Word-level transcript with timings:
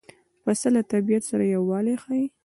پسه 0.43 0.67
له 0.75 0.81
طبیعت 0.91 1.23
سره 1.31 1.43
یووالی 1.55 1.95
ښيي. 2.03 2.25